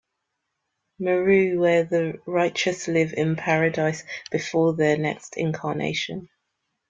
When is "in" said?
3.13-3.35